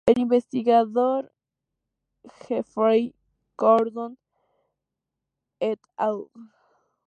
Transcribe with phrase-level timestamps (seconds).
[0.07, 1.31] El investigador
[2.47, 3.13] Jeffrey
[3.55, 4.17] Gordon
[5.59, 6.25] "et al.